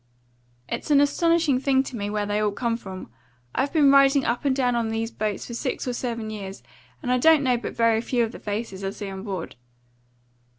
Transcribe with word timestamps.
It's 0.67 0.89
an 0.89 0.99
astonishing 0.99 1.59
thing 1.59 1.83
to 1.83 1.95
me 1.95 2.09
where 2.09 2.25
they 2.25 2.39
all 2.39 2.49
come 2.49 2.75
from. 2.75 3.11
I've 3.53 3.71
been 3.71 3.91
riding 3.91 4.25
up 4.25 4.45
and 4.45 4.55
down 4.55 4.75
on 4.75 4.89
these 4.89 5.11
boats 5.11 5.45
for 5.45 5.53
six 5.53 5.87
or 5.87 5.93
seven 5.93 6.31
years, 6.31 6.63
and 7.03 7.11
I 7.11 7.19
don't 7.19 7.43
know 7.43 7.55
but 7.55 7.75
very 7.75 8.01
few 8.01 8.23
of 8.23 8.31
the 8.31 8.39
faces 8.39 8.83
I 8.83 8.89
see 8.89 9.11
on 9.11 9.21
board. 9.21 9.57